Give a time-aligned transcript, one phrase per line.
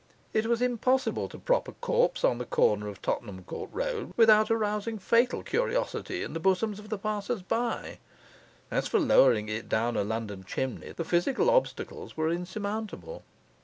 [0.33, 4.49] It was impossible to prop a corpse on the corner of Tottenham Court Road without
[4.49, 7.99] arousing fatal curiosity in the bosoms of the passers by;
[8.71, 13.21] as for lowering it down a London chimney, the physical obstacles were insurmountable.